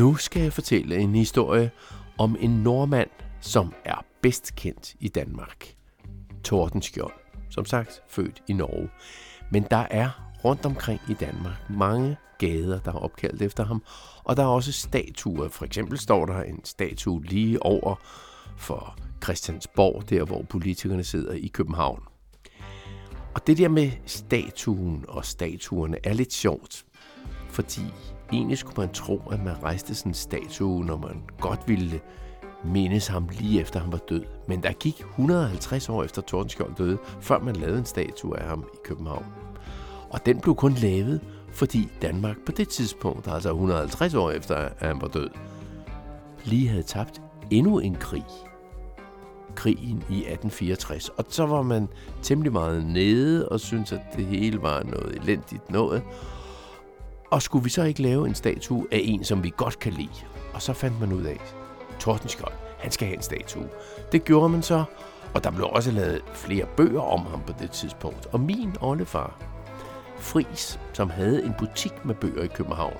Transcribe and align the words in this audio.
Nu 0.00 0.16
skal 0.16 0.42
jeg 0.42 0.52
fortælle 0.52 0.96
en 0.96 1.14
historie 1.14 1.70
om 2.18 2.36
en 2.40 2.50
nordmand, 2.50 3.10
som 3.40 3.74
er 3.84 4.04
bedst 4.22 4.54
kendt 4.56 4.94
i 5.00 5.08
Danmark. 5.08 5.74
Tordenskjold, 6.44 7.12
som 7.50 7.64
sagt 7.64 8.02
født 8.08 8.42
i 8.48 8.52
Norge. 8.52 8.88
Men 9.50 9.66
der 9.70 9.86
er 9.90 10.10
rundt 10.44 10.66
omkring 10.66 11.00
i 11.08 11.14
Danmark 11.14 11.70
mange 11.70 12.16
gader, 12.38 12.80
der 12.80 12.92
er 12.92 12.96
opkaldt 12.96 13.42
efter 13.42 13.64
ham, 13.64 13.82
og 14.24 14.36
der 14.36 14.42
er 14.42 14.46
også 14.46 14.72
statuer. 14.72 15.48
For 15.48 15.64
eksempel 15.64 15.98
står 15.98 16.26
der 16.26 16.42
en 16.42 16.64
statue 16.64 17.24
lige 17.24 17.62
over 17.62 17.94
for 18.56 18.98
Christiansborg, 19.24 20.10
der 20.10 20.24
hvor 20.24 20.42
politikerne 20.42 21.04
sidder 21.04 21.32
i 21.32 21.46
København. 21.46 22.02
Og 23.34 23.46
det 23.46 23.58
der 23.58 23.68
med 23.68 23.90
statuen 24.06 25.04
og 25.08 25.24
statuerne 25.24 25.96
er 26.04 26.12
lidt 26.12 26.32
sjovt, 26.32 26.84
fordi 27.48 27.82
egentlig 28.32 28.58
skulle 28.58 28.76
man 28.76 28.92
tro, 28.92 29.22
at 29.32 29.44
man 29.44 29.62
rejste 29.62 29.94
sådan 29.94 30.10
en 30.10 30.14
statue, 30.14 30.84
når 30.84 30.96
man 30.96 31.22
godt 31.40 31.60
ville 31.66 32.00
mindes 32.64 33.06
ham 33.06 33.28
lige 33.38 33.60
efter 33.60 33.80
han 33.80 33.92
var 33.92 33.98
død. 33.98 34.24
Men 34.48 34.62
der 34.62 34.72
gik 34.72 35.00
150 35.00 35.88
år 35.88 36.04
efter 36.04 36.22
Tordenskjold 36.22 36.74
døde, 36.74 36.98
før 37.20 37.38
man 37.38 37.56
lavede 37.56 37.78
en 37.78 37.84
statue 37.84 38.38
af 38.38 38.48
ham 38.48 38.64
i 38.74 38.76
København. 38.84 39.24
Og 40.10 40.26
den 40.26 40.40
blev 40.40 40.54
kun 40.54 40.72
lavet, 40.72 41.20
fordi 41.52 41.88
Danmark 42.02 42.36
på 42.46 42.52
det 42.52 42.68
tidspunkt, 42.68 43.28
altså 43.28 43.48
150 43.48 44.14
år 44.14 44.30
efter 44.30 44.54
at 44.54 44.72
han 44.78 45.00
var 45.00 45.08
død, 45.08 45.28
lige 46.44 46.68
havde 46.68 46.82
tabt 46.82 47.22
endnu 47.50 47.78
en 47.78 47.94
krig. 47.94 48.24
Krigen 49.54 50.04
i 50.10 50.18
1864. 50.18 51.08
Og 51.08 51.24
så 51.28 51.46
var 51.46 51.62
man 51.62 51.88
temmelig 52.22 52.52
meget 52.52 52.86
nede 52.86 53.48
og 53.48 53.60
syntes, 53.60 53.92
at 53.92 54.00
det 54.16 54.26
hele 54.26 54.62
var 54.62 54.82
noget 54.82 55.16
elendigt 55.22 55.70
noget. 55.70 56.02
Og 57.30 57.42
skulle 57.42 57.64
vi 57.64 57.70
så 57.70 57.82
ikke 57.82 58.02
lave 58.02 58.28
en 58.28 58.34
statue 58.34 58.86
af 58.92 59.00
en, 59.04 59.24
som 59.24 59.44
vi 59.44 59.52
godt 59.56 59.78
kan 59.78 59.92
lide? 59.92 60.26
Og 60.54 60.62
så 60.62 60.72
fandt 60.72 61.00
man 61.00 61.12
ud 61.12 61.22
af, 61.22 61.40
Tordenskjold, 62.00 62.52
han 62.78 62.90
skal 62.90 63.06
have 63.06 63.16
en 63.16 63.22
statue. 63.22 63.68
Det 64.12 64.24
gjorde 64.24 64.48
man 64.48 64.62
så, 64.62 64.84
og 65.34 65.44
der 65.44 65.50
blev 65.50 65.66
også 65.66 65.90
lavet 65.90 66.22
flere 66.34 66.66
bøger 66.76 67.00
om 67.00 67.26
ham 67.26 67.42
på 67.46 67.52
det 67.58 67.70
tidspunkt. 67.70 68.26
Og 68.26 68.40
min 68.40 68.76
oldefar, 68.80 69.36
Fris, 70.18 70.80
som 70.92 71.10
havde 71.10 71.44
en 71.44 71.54
butik 71.58 72.04
med 72.04 72.14
bøger 72.14 72.42
i 72.42 72.46
København, 72.46 72.96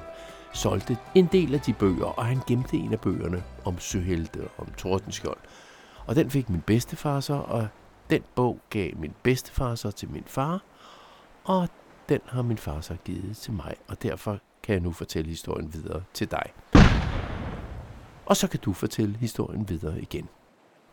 solgte 0.53 0.97
en 1.15 1.28
del 1.33 1.55
af 1.55 1.61
de 1.61 1.72
bøger, 1.72 2.06
og 2.06 2.27
han 2.27 2.41
gemte 2.47 2.77
en 2.77 2.92
af 2.92 3.00
bøgerne 3.00 3.42
om 3.65 3.78
Søhelte, 3.78 4.41
om 4.59 4.67
Tordenskjold. 4.77 5.39
Og 6.06 6.17
den 6.17 6.31
fik 6.31 6.50
min 6.50 6.61
bedstefar 6.61 7.20
så, 7.20 7.34
og 7.34 7.69
den 8.11 8.22
bog 8.34 8.59
gav 8.70 8.91
min 8.97 9.15
bedstefar 9.22 9.75
så 9.75 9.91
til 9.91 10.11
min 10.11 10.25
far, 10.27 10.62
og 11.44 11.69
den 12.11 12.20
har 12.27 12.42
min 12.42 12.58
far 12.58 12.80
så 12.80 12.97
givet 13.05 13.36
til 13.36 13.53
mig, 13.53 13.75
og 13.89 14.03
derfor 14.03 14.39
kan 14.62 14.72
jeg 14.72 14.83
nu 14.83 14.92
fortælle 14.92 15.28
historien 15.28 15.75
videre 15.75 16.03
til 16.14 16.30
dig. 16.30 16.53
Og 18.27 18.36
så 18.36 18.48
kan 18.48 18.61
du 18.61 18.72
fortælle 18.72 19.16
historien 19.16 19.69
videre 19.69 20.03
igen. 20.03 20.28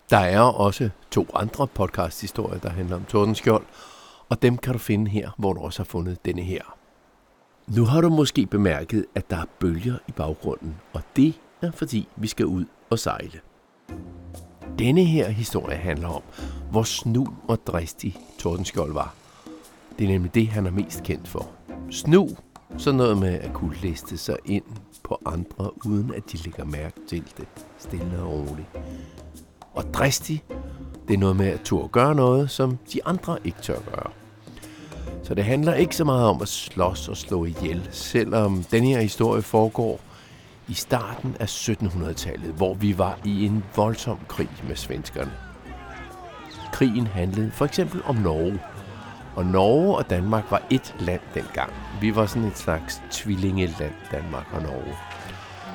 Der 0.09 0.17
er 0.17 0.39
også 0.39 0.89
to 1.11 1.27
andre 1.33 1.67
podcast-historier, 1.67 2.59
der 2.59 2.69
handler 2.69 2.95
om 2.95 3.05
Tordenskjold, 3.05 3.65
og 4.29 4.41
dem 4.41 4.57
kan 4.57 4.73
du 4.73 4.79
finde 4.79 5.11
her, 5.11 5.31
hvor 5.37 5.53
du 5.53 5.61
også 5.61 5.79
har 5.79 5.85
fundet 5.85 6.25
denne 6.25 6.41
her. 6.41 6.77
Nu 7.67 7.85
har 7.85 8.01
du 8.01 8.09
måske 8.09 8.45
bemærket, 8.45 9.05
at 9.15 9.29
der 9.29 9.37
er 9.37 9.45
bølger 9.59 9.97
i 10.07 10.11
baggrunden, 10.11 10.75
og 10.93 11.01
det 11.15 11.39
er 11.61 11.71
fordi, 11.71 12.07
vi 12.15 12.27
skal 12.27 12.45
ud 12.45 12.65
og 12.89 12.99
sejle. 12.99 13.39
Denne 14.79 15.05
her 15.05 15.29
historie 15.29 15.77
handler 15.77 16.07
om, 16.07 16.21
hvor 16.71 16.83
snu 16.83 17.27
og 17.47 17.59
dristig 17.67 18.15
Tordenskjold 18.39 18.93
var. 18.93 19.15
Det 19.99 20.03
er 20.03 20.07
nemlig 20.07 20.35
det, 20.35 20.47
han 20.47 20.65
er 20.65 20.71
mest 20.71 21.03
kendt 21.03 21.27
for. 21.27 21.49
Snu, 21.91 22.29
så 22.77 22.91
noget 22.91 23.17
med 23.17 23.33
at 23.33 23.53
kunne 23.53 23.75
liste 23.81 24.17
sig 24.17 24.37
ind 24.45 24.63
på 25.03 25.21
andre, 25.25 25.85
uden 25.85 26.13
at 26.13 26.31
de 26.31 26.37
lægger 26.37 26.65
mærke 26.65 26.99
til 27.09 27.23
det, 27.37 27.47
stille 27.77 28.19
og 28.19 28.33
roligt. 28.33 28.67
Og 29.73 29.83
dristig, 29.93 30.43
det 31.07 31.13
er 31.13 31.17
noget 31.17 31.35
med 31.35 31.47
at 31.47 31.61
turde 31.61 31.87
gøre 31.87 32.15
noget, 32.15 32.51
som 32.51 32.77
de 32.93 33.05
andre 33.05 33.37
ikke 33.43 33.61
tør 33.61 33.79
gøre. 33.79 34.11
Så 35.23 35.33
det 35.33 35.43
handler 35.43 35.73
ikke 35.73 35.95
så 35.95 36.03
meget 36.03 36.29
om 36.29 36.41
at 36.41 36.47
slås 36.47 37.07
og 37.07 37.17
slå 37.17 37.45
ihjel, 37.45 37.87
selvom 37.91 38.63
den 38.71 38.83
her 38.83 39.01
historie 39.01 39.41
foregår 39.41 39.99
i 40.67 40.73
starten 40.73 41.35
af 41.39 41.45
1700-tallet, 41.69 42.53
hvor 42.53 42.73
vi 42.73 42.97
var 42.97 43.19
i 43.25 43.45
en 43.45 43.63
voldsom 43.75 44.19
krig 44.27 44.49
med 44.67 44.75
svenskerne. 44.75 45.31
Krigen 46.73 47.07
handlede 47.07 47.51
for 47.51 47.65
eksempel 47.65 48.01
om 48.05 48.15
Norge, 48.15 48.59
og 49.37 49.45
Norge 49.45 49.97
og 49.97 50.09
Danmark 50.09 50.51
var 50.51 50.61
et 50.69 50.95
land 50.99 51.21
dengang. 51.33 51.73
Vi 52.01 52.15
var 52.15 52.25
sådan 52.25 52.47
et 52.47 52.57
slags 52.57 53.01
tvillingeland, 53.11 53.93
Danmark 54.11 54.45
og 54.53 54.61
Norge. 54.61 54.95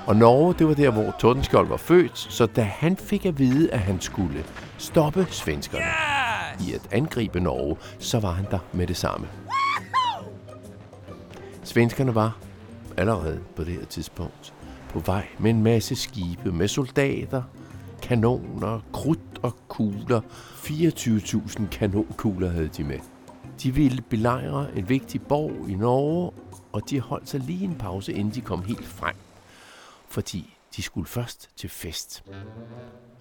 Og 0.06 0.16
Norge, 0.16 0.54
det 0.58 0.66
var 0.66 0.74
der, 0.74 0.90
hvor 0.90 1.14
Tordenskjold 1.18 1.68
var 1.68 1.76
født, 1.76 2.18
så 2.18 2.46
da 2.46 2.62
han 2.62 2.96
fik 2.96 3.26
at 3.26 3.38
vide, 3.38 3.72
at 3.72 3.78
han 3.78 4.00
skulle 4.00 4.44
stoppe 4.78 5.26
svenskerne 5.30 5.84
i 6.68 6.72
at 6.72 6.88
angribe 6.90 7.40
Norge, 7.40 7.76
så 7.98 8.20
var 8.20 8.30
han 8.30 8.46
der 8.50 8.58
med 8.72 8.86
det 8.86 8.96
samme. 8.96 9.26
Svenskerne 11.64 12.14
var 12.14 12.36
allerede 12.96 13.40
på 13.56 13.64
det 13.64 13.72
her 13.72 13.84
tidspunkt 13.84 14.54
på 14.88 14.98
vej 14.98 15.26
med 15.38 15.50
en 15.50 15.62
masse 15.62 15.96
skibe, 15.96 16.52
med 16.52 16.68
soldater, 16.68 17.42
kanoner, 18.02 18.80
krudt 18.92 19.38
og 19.42 19.56
kugler. 19.68 20.20
24.000 20.54 21.68
kanonkugler 21.68 22.50
havde 22.50 22.68
de 22.68 22.84
med. 22.84 23.11
De 23.62 23.74
ville 23.74 24.02
belejre 24.02 24.76
en 24.76 24.88
vigtig 24.88 25.22
borg 25.22 25.68
i 25.68 25.74
Norge, 25.74 26.32
og 26.72 26.90
de 26.90 27.00
holdt 27.00 27.28
sig 27.28 27.40
lige 27.40 27.64
en 27.64 27.74
pause, 27.74 28.12
inden 28.12 28.34
de 28.34 28.40
kom 28.40 28.62
helt 28.62 28.86
frem. 28.86 29.16
Fordi 30.08 30.56
de 30.76 30.82
skulle 30.82 31.06
først 31.06 31.50
til 31.56 31.70
fest. 31.70 32.24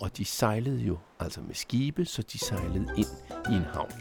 Og 0.02 0.18
de 0.18 0.25
sejlede 0.25 0.81
jo 0.81 0.97
altså 1.19 1.41
med 1.41 1.56
skibe, 1.56 2.06
så 2.06 2.22
de 2.22 2.40
sejlede 2.40 2.88
ind 2.97 3.07
i 3.52 3.56
en 3.56 3.63
havn. 3.74 3.91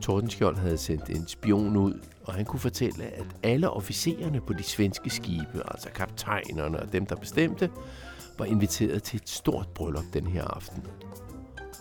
Tordenskjold 0.00 0.56
havde 0.56 0.78
sendt 0.78 1.10
en 1.10 1.28
spion 1.28 1.76
ud, 1.76 2.00
og 2.24 2.34
han 2.34 2.44
kunne 2.44 2.60
fortælle, 2.60 3.04
at 3.04 3.26
alle 3.42 3.70
officererne 3.70 4.40
på 4.40 4.52
de 4.52 4.62
svenske 4.62 5.10
skibe, 5.10 5.62
altså 5.64 5.88
kaptajnerne 5.90 6.80
og 6.80 6.92
dem, 6.92 7.06
der 7.06 7.16
bestemte, 7.16 7.70
var 8.38 8.44
inviteret 8.44 9.02
til 9.02 9.16
et 9.16 9.28
stort 9.28 9.68
bryllup 9.68 10.04
den 10.12 10.26
her 10.26 10.44
aften. 10.44 10.82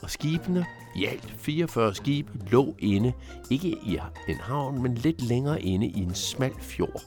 Og 0.01 0.09
skibene, 0.09 0.65
i 0.95 1.05
alt 1.05 1.33
44 1.37 1.95
skibe, 1.95 2.31
lå 2.51 2.75
inde, 2.79 3.13
ikke 3.49 3.67
i 3.67 3.99
en 4.27 4.37
havn, 4.37 4.81
men 4.81 4.95
lidt 4.95 5.21
længere 5.21 5.61
inde 5.61 5.87
i 5.87 5.99
en 5.99 6.15
smal 6.15 6.53
fjord. 6.61 7.01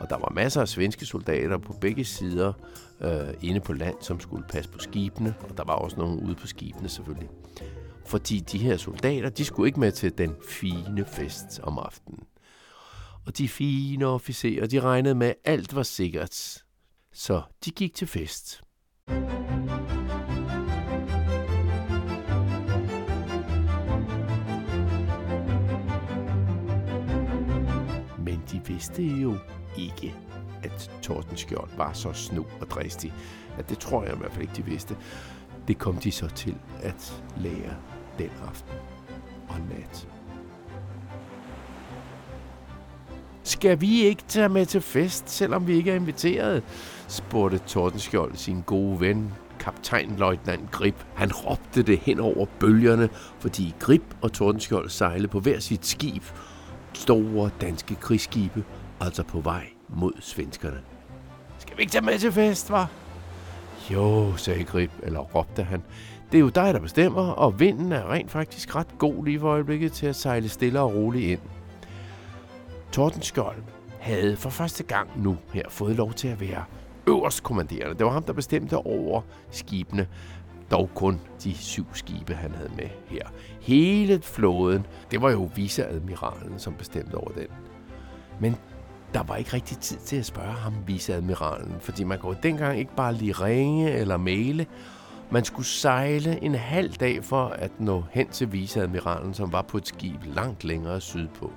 Og 0.00 0.10
der 0.10 0.16
var 0.16 0.32
masser 0.34 0.60
af 0.60 0.68
svenske 0.68 1.06
soldater 1.06 1.58
på 1.58 1.72
begge 1.72 2.04
sider 2.04 2.52
øh, 3.00 3.34
inde 3.42 3.60
på 3.60 3.72
land, 3.72 3.96
som 4.00 4.20
skulle 4.20 4.44
passe 4.48 4.70
på 4.70 4.78
skibene, 4.78 5.34
og 5.48 5.56
der 5.56 5.64
var 5.64 5.74
også 5.74 5.96
nogen 5.96 6.20
ude 6.20 6.34
på 6.34 6.46
skibene 6.46 6.88
selvfølgelig. 6.88 7.28
Fordi 8.06 8.40
de 8.40 8.58
her 8.58 8.76
soldater, 8.76 9.28
de 9.28 9.44
skulle 9.44 9.68
ikke 9.68 9.80
med 9.80 9.92
til 9.92 10.18
den 10.18 10.34
fine 10.48 11.04
fest 11.04 11.60
om 11.62 11.78
aftenen. 11.78 12.20
Og 13.26 13.38
de 13.38 13.48
fine 13.48 14.06
officerer, 14.06 14.66
de 14.66 14.80
regnede 14.80 15.14
med, 15.14 15.26
at 15.26 15.36
alt 15.44 15.74
var 15.74 15.82
sikkert. 15.82 16.62
Så 17.12 17.42
de 17.64 17.70
gik 17.70 17.94
til 17.94 18.06
fest. 18.06 18.60
thank 19.06 19.48
you 19.48 19.53
vidste 28.68 29.02
jo 29.02 29.36
ikke, 29.78 30.14
at 30.62 30.90
Tordenskjold 31.02 31.70
var 31.76 31.92
så 31.92 32.12
snu 32.12 32.46
og 32.60 32.70
dristig. 32.70 33.12
At 33.58 33.68
det 33.68 33.78
tror 33.78 34.04
jeg 34.04 34.14
i 34.14 34.18
hvert 34.18 34.32
fald 34.32 34.42
ikke, 34.42 34.56
de 34.56 34.64
vidste. 34.64 34.96
Det 35.68 35.78
kom 35.78 35.96
de 35.96 36.10
så 36.10 36.28
til 36.28 36.54
at 36.82 37.22
lære 37.36 37.76
den 38.18 38.30
aften 38.48 38.74
og 39.48 39.56
nat. 39.70 40.08
Skal 43.42 43.80
vi 43.80 44.02
ikke 44.02 44.22
tage 44.28 44.48
med 44.48 44.66
til 44.66 44.80
fest, 44.80 45.30
selvom 45.30 45.66
vi 45.66 45.74
ikke 45.74 45.90
er 45.90 45.94
inviteret? 45.94 46.62
spurgte 47.08 47.58
Tordenskjold 47.58 48.36
sin 48.36 48.62
gode 48.66 49.00
ven, 49.00 49.32
kaptajnløjtnant 49.60 50.70
Grip. 50.70 51.04
Han 51.14 51.32
råbte 51.32 51.82
det 51.82 51.98
hen 51.98 52.20
over 52.20 52.46
bølgerne, 52.58 53.08
fordi 53.38 53.74
Grip 53.80 54.16
og 54.22 54.32
Tordenskjold 54.32 54.88
sejlede 54.88 55.28
på 55.28 55.40
hver 55.40 55.60
sit 55.60 55.86
skib. 55.86 56.22
Store 56.94 57.50
danske 57.60 57.94
krigsskibe, 57.94 58.64
altså 59.00 59.22
på 59.22 59.40
vej 59.40 59.66
mod 59.88 60.12
svenskerne. 60.20 60.80
Skal 61.58 61.76
vi 61.76 61.82
ikke 61.82 61.92
tage 61.92 62.04
med 62.04 62.18
til 62.18 62.32
fest, 62.32 62.70
var? 62.70 62.90
Jo, 63.90 64.36
sagde 64.36 64.64
Grip, 64.64 64.90
eller 65.02 65.20
råbte 65.20 65.62
han. 65.62 65.82
Det 66.32 66.38
er 66.38 66.42
jo 66.42 66.48
dig, 66.48 66.74
der 66.74 66.80
bestemmer, 66.80 67.22
og 67.22 67.60
vinden 67.60 67.92
er 67.92 68.12
rent 68.12 68.30
faktisk 68.30 68.76
ret 68.76 68.98
god 68.98 69.24
lige 69.24 69.40
for 69.40 69.48
øjeblikket 69.48 69.92
til 69.92 70.06
at 70.06 70.16
sejle 70.16 70.48
stille 70.48 70.80
og 70.80 70.94
roligt 70.94 71.30
ind. 71.30 71.40
Tordenskjold 72.92 73.62
havde 74.00 74.36
for 74.36 74.50
første 74.50 74.82
gang 74.82 75.22
nu 75.22 75.36
her 75.52 75.62
fået 75.68 75.96
lov 75.96 76.12
til 76.12 76.28
at 76.28 76.40
være 76.40 76.64
øverstkommanderende. 77.06 77.94
Det 77.94 78.06
var 78.06 78.12
ham, 78.12 78.22
der 78.22 78.32
bestemte 78.32 78.76
over 78.76 79.22
skibene. 79.50 80.06
Dog 80.70 80.90
kun 80.94 81.20
de 81.44 81.54
syv 81.54 81.86
skibe, 81.92 82.34
han 82.34 82.54
havde 82.54 82.70
med 82.76 82.88
her. 83.06 83.22
Hele 83.60 84.22
flåden, 84.22 84.86
det 85.10 85.22
var 85.22 85.30
jo 85.30 85.50
viceadmiralen, 85.54 86.58
som 86.58 86.74
bestemte 86.74 87.14
over 87.14 87.32
den. 87.32 87.46
Men 88.40 88.56
der 89.14 89.22
var 89.22 89.36
ikke 89.36 89.52
rigtig 89.52 89.78
tid 89.78 89.96
til 89.96 90.16
at 90.16 90.26
spørge 90.26 90.52
ham, 90.52 90.74
viceadmiralen, 90.86 91.76
fordi 91.80 92.04
man 92.04 92.18
kunne 92.18 92.36
dengang 92.42 92.78
ikke 92.78 92.96
bare 92.96 93.14
lige 93.14 93.32
ringe 93.32 93.92
eller 93.92 94.16
maile. 94.16 94.66
Man 95.30 95.44
skulle 95.44 95.66
sejle 95.66 96.42
en 96.42 96.54
halv 96.54 96.92
dag 96.92 97.24
for 97.24 97.46
at 97.46 97.80
nå 97.80 98.04
hen 98.10 98.28
til 98.28 98.52
viceadmiralen, 98.52 99.34
som 99.34 99.52
var 99.52 99.62
på 99.62 99.76
et 99.76 99.86
skib 99.86 100.20
langt 100.24 100.64
længere 100.64 101.00
sydpå. 101.00 101.52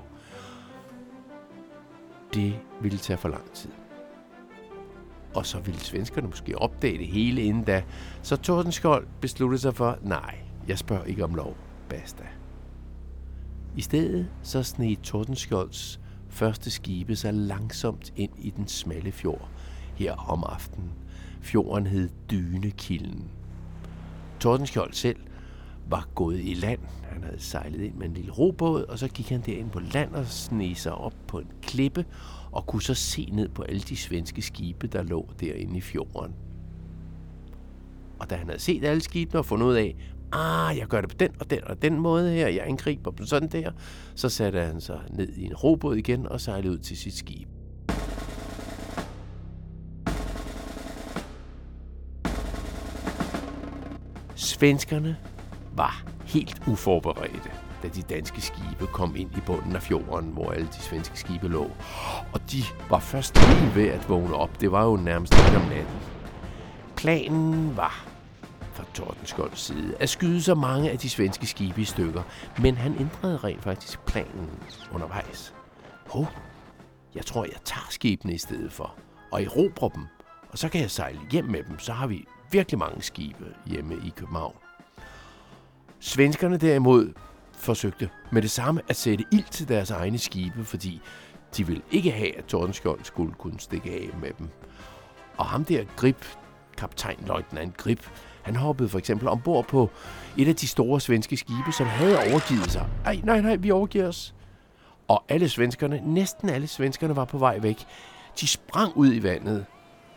Det 2.33 2.54
ville 2.81 2.98
tage 2.98 3.18
for 3.18 3.30
lang 3.30 3.51
tid. 3.51 3.69
Og 5.38 5.45
så 5.45 5.60
ville 5.60 5.80
svenskerne 5.80 6.28
måske 6.28 6.57
opdage 6.57 6.98
det 6.98 7.07
hele 7.07 7.42
inden 7.42 7.63
da. 7.63 7.84
Så 8.22 8.36
Tordenskjold 8.36 9.07
besluttede 9.22 9.62
sig 9.62 9.75
for, 9.75 9.98
nej, 10.01 10.36
jeg 10.68 10.78
spørger 10.78 11.04
ikke 11.04 11.24
om 11.24 11.36
lov. 11.36 11.57
Basta. 11.89 12.24
I 13.75 13.81
stedet 13.81 14.28
så 14.44 14.63
sneg 14.63 14.98
Tordenskjolds 15.04 16.00
første 16.30 16.69
skibe 16.69 17.16
sig 17.16 17.34
langsomt 17.34 18.13
ind 18.16 18.31
i 18.38 18.50
den 18.50 18.68
smalle 18.68 19.12
fjord 19.12 19.50
her 19.95 20.13
om 20.13 20.44
aftenen. 20.44 20.92
Fjorden 21.42 21.88
hed 21.88 22.10
Dynekilden. 22.31 23.30
Tordenskjold 24.40 24.94
selv 24.94 25.19
var 25.89 26.07
gået 26.16 26.39
i 26.39 26.54
land. 26.54 26.80
Han 27.04 27.24
havde 27.24 27.39
sejlet 27.39 27.81
ind 27.81 27.95
med 27.95 28.07
en 28.07 28.13
lille 28.13 28.31
robåd, 28.31 28.84
og 28.84 29.00
så 29.00 29.07
gik 29.07 29.30
han 29.30 29.42
derind 29.42 29.69
på 29.69 29.80
land 29.80 30.13
og 30.13 30.25
sneg 30.25 30.78
sig 30.78 30.95
op 30.95 31.13
på 31.28 31.39
en 31.39 31.48
klippe 31.62 32.06
og 32.51 32.66
kunne 32.68 32.81
så 32.81 32.94
se 32.94 33.30
ned 33.34 33.50
på 33.50 33.62
alle 33.62 33.81
de 33.81 33.98
svenske 33.98 34.42
skibe, 34.42 34.88
der 34.88 35.04
lå 35.04 35.30
derinde 35.39 35.78
i 35.78 35.81
fjorden. 35.81 36.34
Og 38.19 38.30
da 38.30 38.36
han 38.36 38.48
havde 38.48 38.60
set 38.60 38.86
alle 38.86 39.01
skibene 39.01 39.39
og 39.39 39.45
fundet 39.45 39.66
ud 39.66 39.75
af, 39.75 39.95
ah, 40.31 40.78
jeg 40.78 40.88
gør 40.88 41.01
det 41.01 41.10
på 41.10 41.16
den 41.19 41.30
og 41.39 41.50
den 41.50 41.63
og 41.63 41.81
den 41.81 42.00
måde 42.00 42.31
her, 42.31 42.48
jeg 42.48 42.68
angriber 42.68 43.12
på 43.12 43.25
sådan 43.25 43.50
der, 43.50 43.72
så 44.16 44.30
satte 44.30 44.62
han 44.62 44.81
sig 44.81 45.00
ned 45.10 45.33
i 45.33 45.45
en 45.45 45.54
robåd 45.54 45.95
igen 45.95 46.28
og 46.28 46.42
sejlede 46.42 46.74
ud 46.74 46.78
til 46.78 46.98
sit 46.98 47.13
skib. 47.13 47.48
Svenskerne 54.36 55.18
var 55.78 56.04
helt 56.26 56.62
uforberedte, 56.68 57.52
da 57.84 57.88
de 57.88 58.02
danske 58.02 58.42
skibe 58.42 58.88
kom 58.94 59.16
ind 59.16 59.38
i 59.38 59.40
bunden 59.46 59.76
af 59.76 59.82
fjorden, 59.82 60.30
hvor 60.30 60.52
alle 60.52 60.68
de 60.68 60.82
svenske 60.82 61.20
skibe 61.20 61.48
lå. 61.48 61.72
Og 62.34 62.52
de 62.52 62.64
var 62.90 63.00
først 63.00 63.36
lige 63.36 63.76
ved 63.76 63.88
at 63.88 64.10
vågne 64.10 64.36
op. 64.36 64.62
Det 64.62 64.72
var 64.72 64.84
jo 64.84 64.96
nærmest 64.96 65.34
ikke 65.34 65.58
om 65.58 65.70
natten. 65.70 65.96
Planen 66.96 67.78
var 67.78 68.06
fra 68.74 68.84
Tordenskjolds 68.94 69.60
side 69.60 69.96
at 70.00 70.10
skyde 70.10 70.42
så 70.42 70.56
mange 70.56 70.92
af 70.92 70.98
de 70.98 71.10
svenske 71.10 71.48
skibe 71.48 71.82
i 71.82 71.86
stykker, 71.86 72.24
men 72.62 72.78
han 72.78 72.96
ændrede 73.00 73.38
rent 73.38 73.64
faktisk 73.64 74.06
planen 74.06 74.50
undervejs. 74.94 75.54
Hov, 76.08 76.28
jeg 77.16 77.26
tror, 77.26 77.44
jeg 77.44 77.62
tager 77.66 77.88
skibene 77.90 78.34
i 78.34 78.38
stedet 78.38 78.72
for, 78.72 78.96
og 79.32 79.44
erobrer 79.44 79.90
dem, 79.90 80.06
og 80.52 80.58
så 80.58 80.70
kan 80.70 80.82
jeg 80.82 80.92
sejle 80.92 81.20
hjem 81.32 81.46
med 81.46 81.64
dem, 81.64 81.80
så 81.80 81.94
har 81.94 82.08
vi 82.08 82.26
virkelig 82.52 82.80
mange 82.80 83.02
skibe 83.02 83.46
hjemme 83.66 83.96
i 83.96 84.14
København. 84.16 84.56
Svenskerne 86.00 86.58
derimod 86.58 87.14
forsøgte 87.54 88.10
med 88.32 88.42
det 88.42 88.52
samme 88.52 88.82
at 88.90 88.96
sætte 88.96 89.26
ild 89.32 89.50
til 89.52 89.68
deres 89.68 89.92
egne 89.92 90.18
skibe, 90.18 90.66
fordi 90.66 91.02
de 91.58 91.68
ville 91.68 91.82
ikke 91.92 92.12
have, 92.12 92.38
at 92.38 92.46
Tordenskjold 92.46 93.00
skulle 93.04 93.34
kunne 93.34 93.60
stikke 93.60 93.92
af 93.92 94.10
med 94.22 94.32
dem. 94.40 94.50
Og 95.38 95.46
ham 95.46 95.66
der 95.66 95.84
Grip, 95.96 96.26
kaptajn 96.78 97.24
Leutnant 97.28 97.78
Grip, 97.78 98.10
han 98.44 98.56
hoppede 98.56 98.90
for 98.90 99.00
eksempel 99.00 99.28
ombord 99.28 99.68
på 99.68 99.90
et 100.38 100.48
af 100.48 100.56
de 100.56 100.68
store 100.68 101.02
svenske 101.02 101.38
skibe, 101.38 101.72
som 101.72 101.88
havde 101.88 102.18
overgivet 102.18 102.72
sig. 102.72 102.88
Ej, 103.06 103.20
nej, 103.24 103.42
nej, 103.42 103.56
vi 103.56 103.72
overgiver 103.72 104.08
os. 104.08 104.34
Og 105.08 105.24
alle 105.30 105.50
svenskerne, 105.50 106.02
næsten 106.06 106.50
alle 106.50 106.68
svenskerne 106.68 107.16
var 107.16 107.26
på 107.26 107.38
vej 107.38 107.60
væk. 107.60 107.86
De 108.42 108.48
sprang 108.48 108.98
ud 108.98 109.14
i 109.14 109.24
vandet, 109.24 109.66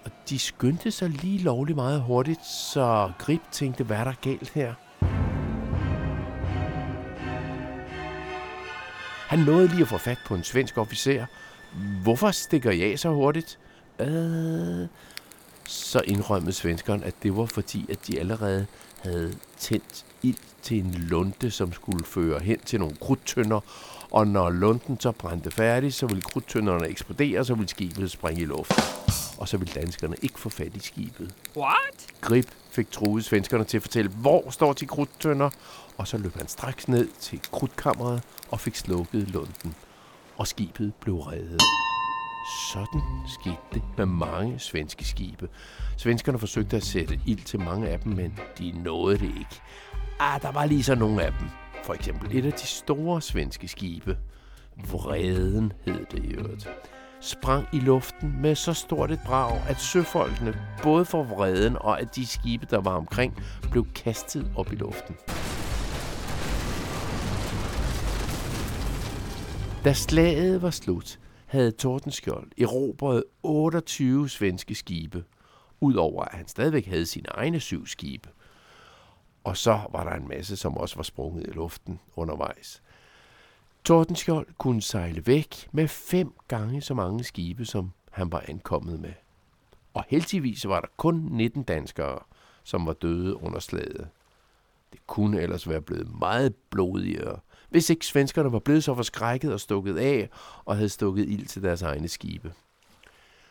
og 0.04 0.10
de 0.28 0.38
skyndte 0.38 0.90
sig 0.90 1.08
lige 1.08 1.38
lovligt 1.38 1.76
meget 1.76 2.00
hurtigt, 2.00 2.46
så 2.46 3.12
Grip 3.18 3.40
tænkte, 3.52 3.84
hvad 3.84 3.96
er 3.96 4.04
der 4.04 4.14
galt 4.22 4.50
her? 4.50 4.74
Han 9.30 9.38
nåede 9.38 9.68
lige 9.68 9.82
at 9.82 9.88
få 9.88 9.98
fat 9.98 10.18
på 10.26 10.34
en 10.34 10.44
svensk 10.44 10.78
officer. 10.78 11.26
Hvorfor 12.02 12.30
stikker 12.30 12.70
jeg 12.70 12.98
så 12.98 13.08
hurtigt? 13.08 13.58
Øh, 13.98 14.86
så 15.66 16.02
indrømmede 16.04 16.52
svenskeren, 16.52 17.04
at 17.04 17.14
det 17.22 17.36
var 17.36 17.46
fordi, 17.46 17.86
at 17.90 17.98
de 18.06 18.20
allerede 18.20 18.66
havde 19.02 19.34
tændt 19.58 20.04
ild 20.22 20.36
til 20.62 20.78
en 20.78 20.94
lunte, 20.94 21.50
som 21.50 21.72
skulle 21.72 22.04
føre 22.04 22.40
hen 22.40 22.58
til 22.58 22.80
nogle 22.80 22.96
krudtønder, 22.96 23.60
og 24.10 24.26
når 24.26 24.50
lunden 24.50 25.00
så 25.00 25.12
brændte 25.12 25.50
færdig, 25.50 25.94
så 25.94 26.06
ville 26.06 26.22
krudtønderne 26.22 26.88
eksplodere, 26.88 27.40
og 27.40 27.46
så 27.46 27.54
ville 27.54 27.68
skibet 27.68 28.10
springe 28.10 28.42
i 28.42 28.44
luften. 28.44 28.82
Og 29.40 29.48
så 29.48 29.56
ville 29.56 29.74
danskerne 29.74 30.16
ikke 30.22 30.40
få 30.40 30.48
fat 30.48 30.76
i 30.76 30.78
skibet. 30.78 31.34
What? 31.56 32.06
Grip 32.20 32.46
fik 32.70 32.90
truet 32.90 33.24
svenskerne 33.24 33.64
til 33.64 33.76
at 33.76 33.82
fortælle, 33.82 34.10
hvor 34.10 34.50
står 34.50 34.72
de 34.72 34.86
krudtønder, 34.86 35.50
og 35.96 36.08
så 36.08 36.18
løb 36.18 36.34
han 36.36 36.48
straks 36.48 36.88
ned 36.88 37.08
til 37.20 37.40
krudtkammeret 37.52 38.22
og 38.50 38.60
fik 38.60 38.76
slukket 38.76 39.28
lunden. 39.28 39.74
Og 40.36 40.46
skibet 40.46 40.92
blev 41.00 41.16
reddet. 41.16 41.62
Sådan 42.72 43.02
skete 43.40 43.56
det 43.74 43.82
med 43.98 44.06
mange 44.06 44.58
svenske 44.58 45.04
skibe. 45.04 45.48
Svenskerne 45.96 46.38
forsøgte 46.38 46.76
at 46.76 46.84
sætte 46.84 47.20
ild 47.26 47.44
til 47.44 47.60
mange 47.60 47.88
af 47.88 48.00
dem, 48.00 48.12
men 48.12 48.38
de 48.58 48.72
nåede 48.72 49.18
det 49.18 49.24
ikke. 49.38 49.60
Ah, 50.18 50.42
der 50.42 50.52
var 50.52 50.64
lige 50.66 50.84
så 50.84 50.94
nogle 50.94 51.22
af 51.22 51.32
dem. 51.32 51.48
For 51.84 51.94
eksempel 51.94 52.38
et 52.38 52.46
af 52.46 52.52
de 52.52 52.66
store 52.66 53.22
svenske 53.22 53.68
skibe. 53.68 54.18
Vreden 54.76 55.72
hed 55.84 56.06
det 56.10 56.24
i 56.24 56.28
øvrigt 56.28 56.68
sprang 57.20 57.66
i 57.72 57.80
luften 57.80 58.42
med 58.42 58.54
så 58.54 58.72
stort 58.72 59.10
et 59.10 59.20
brag, 59.26 59.62
at 59.68 59.80
søfolkene, 59.80 60.54
både 60.82 61.04
for 61.04 61.22
vreden 61.22 61.76
og 61.76 62.00
at 62.00 62.16
de 62.16 62.26
skibe, 62.26 62.66
der 62.70 62.80
var 62.80 62.96
omkring, 62.96 63.42
blev 63.70 63.86
kastet 63.94 64.52
op 64.56 64.72
i 64.72 64.76
luften. 64.76 65.16
Da 69.84 69.92
slaget 69.92 70.62
var 70.62 70.70
slut, 70.70 71.18
havde 71.46 71.70
Tordenskjold 71.70 72.50
erobret 72.58 73.24
28 73.42 74.28
svenske 74.28 74.74
skibe, 74.74 75.24
udover 75.80 76.24
at 76.24 76.36
han 76.36 76.48
stadigvæk 76.48 76.86
havde 76.86 77.06
sine 77.06 77.28
egne 77.28 77.60
syv 77.60 77.86
skibe. 77.86 78.28
Og 79.44 79.56
så 79.56 79.80
var 79.92 80.04
der 80.04 80.12
en 80.12 80.28
masse, 80.28 80.56
som 80.56 80.76
også 80.76 80.96
var 80.96 81.02
sprunget 81.02 81.46
i 81.46 81.50
luften 81.50 82.00
undervejs. 82.16 82.82
Tordenskjold 83.84 84.46
kunne 84.58 84.82
sejle 84.82 85.26
væk 85.26 85.68
med 85.72 85.88
fem 85.88 86.32
gange 86.48 86.80
så 86.80 86.94
mange 86.94 87.24
skibe, 87.24 87.64
som 87.64 87.92
han 88.10 88.32
var 88.32 88.44
ankommet 88.48 89.00
med. 89.00 89.12
Og 89.94 90.04
heldigvis 90.08 90.68
var 90.68 90.80
der 90.80 90.88
kun 90.96 91.28
19 91.30 91.62
danskere, 91.62 92.18
som 92.64 92.86
var 92.86 92.92
døde 92.92 93.42
under 93.42 93.58
slaget. 93.58 94.08
Det 94.92 95.06
kunne 95.06 95.40
ellers 95.40 95.68
være 95.68 95.80
blevet 95.80 96.18
meget 96.18 96.54
blodigere, 96.70 97.38
hvis 97.68 97.90
ikke 97.90 98.06
svenskerne 98.06 98.52
var 98.52 98.58
blevet 98.58 98.84
så 98.84 98.94
forskrækket 98.94 99.52
og 99.52 99.60
stukket 99.60 99.98
af 99.98 100.30
og 100.64 100.76
havde 100.76 100.88
stukket 100.88 101.28
ild 101.28 101.46
til 101.46 101.62
deres 101.62 101.82
egne 101.82 102.08
skibe. 102.08 102.52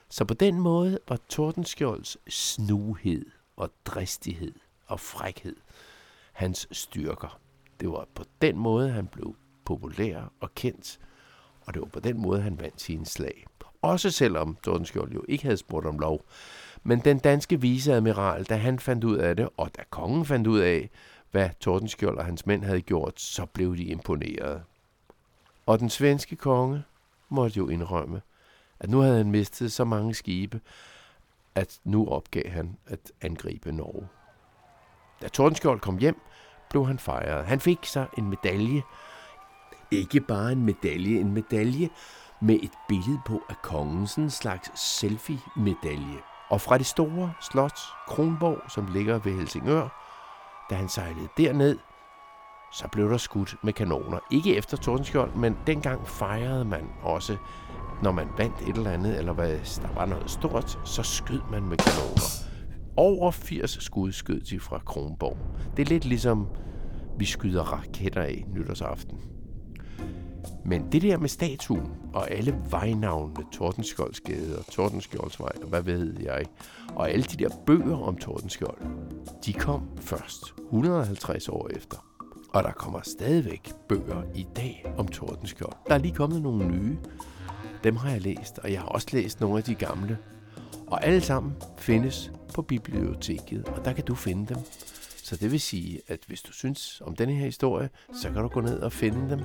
Så 0.09 0.25
på 0.25 0.33
den 0.33 0.59
måde 0.59 0.99
var 1.07 1.19
Tordenskjolds 1.29 2.17
snuhed 2.33 3.25
og 3.57 3.71
dristighed 3.85 4.53
og 4.87 4.99
frækhed 4.99 5.55
hans 6.33 6.67
styrker. 6.71 7.39
Det 7.79 7.89
var 7.89 8.07
på 8.15 8.23
den 8.41 8.57
måde, 8.57 8.89
han 8.89 9.07
blev 9.07 9.35
populær 9.69 10.31
og 10.39 10.55
kendt, 10.55 10.99
og 11.61 11.73
det 11.73 11.81
var 11.81 11.87
på 11.87 11.99
den 11.99 12.21
måde, 12.21 12.41
han 12.41 12.59
vandt 12.59 12.81
sine 12.81 13.05
slag. 13.05 13.45
Også 13.81 14.11
selvom 14.11 14.57
Tordenskjold 14.63 15.11
jo 15.11 15.23
ikke 15.27 15.43
havde 15.43 15.57
spurgt 15.57 15.85
om 15.85 15.99
lov. 15.99 16.21
Men 16.83 16.99
den 16.99 17.19
danske 17.19 17.61
viceadmiral, 17.61 18.43
da 18.43 18.55
han 18.55 18.79
fandt 18.79 19.03
ud 19.03 19.17
af 19.17 19.35
det, 19.35 19.49
og 19.57 19.75
da 19.77 19.83
kongen 19.89 20.25
fandt 20.25 20.47
ud 20.47 20.59
af, 20.59 20.89
hvad 21.31 21.49
Tordenskjold 21.59 22.17
og 22.17 22.25
hans 22.25 22.45
mænd 22.45 22.63
havde 22.63 22.81
gjort, 22.81 23.21
så 23.21 23.45
blev 23.45 23.77
de 23.77 23.83
imponeret. 23.83 24.63
Og 25.65 25.79
den 25.79 25.89
svenske 25.89 26.35
konge 26.35 26.83
måtte 27.29 27.57
jo 27.57 27.67
indrømme, 27.67 28.21
at 28.79 28.89
nu 28.89 28.99
havde 28.99 29.17
han 29.17 29.31
mistet 29.31 29.71
så 29.71 29.83
mange 29.83 30.13
skibe, 30.13 30.61
at 31.55 31.79
nu 31.83 32.07
opgav 32.07 32.49
han 32.49 32.77
at 32.87 33.11
angribe 33.21 33.71
Norge. 33.71 34.07
Da 35.21 35.27
Tordenskjold 35.27 35.79
kom 35.79 35.97
hjem, 35.97 36.21
blev 36.69 36.87
han 36.87 36.99
fejret. 36.99 37.45
Han 37.45 37.59
fik 37.59 37.85
sig 37.85 38.07
en 38.17 38.29
medalje. 38.29 38.81
Ikke 39.91 40.19
bare 40.19 40.51
en 40.51 40.65
medalje, 40.65 41.19
en 41.19 41.33
medalje 41.33 41.89
med 42.41 42.59
et 42.63 42.71
billede 42.87 43.19
på 43.25 43.41
af 43.49 43.55
kongen, 43.63 44.07
sådan 44.07 44.23
en 44.23 44.29
slags 44.29 44.79
selfie-medalje. 44.79 46.17
Og 46.49 46.61
fra 46.61 46.77
det 46.77 46.85
store 46.85 47.33
slot 47.41 47.79
Kronborg, 48.07 48.71
som 48.71 48.87
ligger 48.93 49.19
ved 49.19 49.33
Helsingør, 49.33 50.05
da 50.69 50.75
han 50.75 50.89
sejlede 50.89 51.27
derned, 51.37 51.77
så 52.71 52.87
blev 52.91 53.09
der 53.09 53.17
skudt 53.17 53.55
med 53.63 53.73
kanoner. 53.73 54.19
Ikke 54.31 54.55
efter 54.55 54.77
Tordenskjold, 54.77 55.35
men 55.35 55.57
dengang 55.67 56.07
fejrede 56.07 56.65
man 56.65 56.89
også, 57.03 57.37
når 58.03 58.11
man 58.11 58.27
vandt 58.37 58.61
et 58.61 58.77
eller 58.77 58.91
andet, 58.91 59.17
eller 59.17 59.33
hvis 59.33 59.79
der 59.81 59.93
var 59.93 60.05
noget 60.05 60.31
stort, 60.31 60.79
så 60.85 61.03
skød 61.03 61.41
man 61.51 61.63
med 61.63 61.77
kanoner. 61.77 62.21
Over 62.97 63.31
80 63.31 63.83
skud 63.83 64.11
skød 64.11 64.41
de 64.41 64.59
fra 64.59 64.79
Kronborg. 64.79 65.37
Det 65.77 65.81
er 65.85 65.89
lidt 65.89 66.05
ligesom, 66.05 66.47
vi 67.17 67.25
skyder 67.25 67.63
raketter 67.63 68.21
af 68.21 68.45
nytårsaften. 68.47 69.38
Men 70.69 70.91
det 70.91 71.01
der 71.01 71.17
med 71.17 71.29
statuen 71.29 71.91
og 72.13 72.31
alle 72.31 72.55
vejnavnene, 72.69 73.45
Tordenskjoldsgade 73.51 74.57
og 74.59 74.65
Tordenskjoldsvej 74.65 75.51
og 75.61 75.67
hvad 75.67 75.81
ved 75.81 76.19
jeg, 76.19 76.45
og 76.95 77.09
alle 77.11 77.23
de 77.23 77.43
der 77.43 77.49
bøger 77.65 77.97
om 77.97 78.17
Tordenskjold, 78.17 78.77
de 79.45 79.53
kom 79.53 79.89
først 80.01 80.53
150 80.65 81.49
år 81.49 81.69
efter. 81.75 81.97
Og 82.53 82.63
der 82.63 82.71
kommer 82.71 82.99
stadigvæk 83.03 83.71
bøger 83.87 84.23
i 84.35 84.45
dag 84.55 84.93
om 84.97 85.07
Tordenskjold. 85.07 85.73
Der 85.87 85.93
er 85.93 85.97
lige 85.97 86.15
kommet 86.15 86.41
nogle 86.41 86.67
nye. 86.67 86.97
Dem 87.83 87.95
har 87.95 88.09
jeg 88.09 88.21
læst, 88.21 88.59
og 88.59 88.71
jeg 88.71 88.79
har 88.79 88.87
også 88.87 89.07
læst 89.13 89.41
nogle 89.41 89.57
af 89.57 89.63
de 89.63 89.75
gamle. 89.75 90.17
Og 90.87 91.05
alle 91.05 91.21
sammen 91.21 91.55
findes 91.77 92.31
på 92.53 92.61
biblioteket, 92.61 93.65
og 93.65 93.85
der 93.85 93.93
kan 93.93 94.05
du 94.05 94.15
finde 94.15 94.53
dem. 94.53 94.57
Så 95.23 95.35
det 95.35 95.51
vil 95.51 95.59
sige, 95.59 96.01
at 96.07 96.19
hvis 96.27 96.41
du 96.41 96.53
synes 96.53 97.01
om 97.05 97.15
denne 97.15 97.33
her 97.33 97.45
historie, 97.45 97.89
så 98.21 98.29
kan 98.29 98.41
du 98.41 98.47
gå 98.47 98.61
ned 98.61 98.79
og 98.79 98.91
finde 98.91 99.29
dem. 99.29 99.39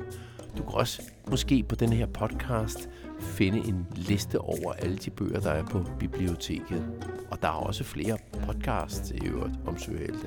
Du 0.59 0.63
kan 0.63 0.75
også 0.75 1.03
måske 1.31 1.63
på 1.63 1.75
den 1.75 1.93
her 1.93 2.07
podcast 2.07 2.89
finde 3.21 3.59
en 3.59 3.87
liste 3.95 4.41
over 4.41 4.73
alle 4.73 4.97
de 4.97 5.11
bøger, 5.11 5.41
der 5.41 5.51
er 5.51 5.65
på 5.65 5.85
biblioteket. 5.99 6.87
Og 7.31 7.43
der 7.43 7.49
er 7.49 7.53
også 7.53 7.85
flere 7.85 8.17
podcasts 8.47 9.11
i 9.11 9.27
øvrigt 9.27 9.55
om 9.67 9.79
søhelte. 9.79 10.27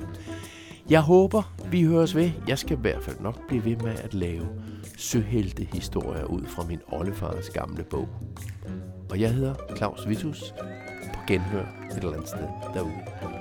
Jeg 0.90 1.00
håber, 1.00 1.54
vi 1.70 1.82
høres 1.82 2.14
ved. 2.14 2.30
Jeg 2.48 2.58
skal 2.58 2.76
i 2.76 2.80
hvert 2.80 3.02
fald 3.02 3.20
nok 3.20 3.48
blive 3.48 3.64
ved 3.64 3.76
med 3.76 3.94
at 3.98 4.14
lave 4.14 4.48
søhelte-historier 4.96 6.24
ud 6.24 6.44
fra 6.44 6.64
min 6.64 6.80
oldefars 6.88 7.50
gamle 7.50 7.84
bog. 7.84 8.08
Og 9.10 9.20
jeg 9.20 9.34
hedder 9.34 9.54
Claus 9.76 10.08
Vitus 10.08 10.54
på 11.14 11.20
genhør 11.26 11.66
et 11.90 11.96
eller 11.96 12.12
andet 12.12 12.28
sted 12.28 12.48
derude. 12.74 13.37